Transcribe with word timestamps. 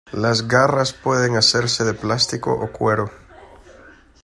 Las 0.13 0.47
garras 0.47 0.93
pueden 0.93 1.35
hacerse 1.35 1.83
de 1.83 1.93
plástico 1.93 2.51
o 2.53 2.71
cuero. 2.71 3.11